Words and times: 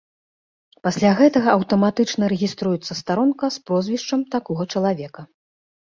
Пасля 0.87 1.11
гэтага 1.19 1.49
аўтаматычна 1.57 2.31
рэгіструецца 2.35 2.91
старонка 3.03 3.45
з 3.57 3.65
прозвішчам 3.69 4.21
такога 4.37 4.63
чалавека. 4.77 5.21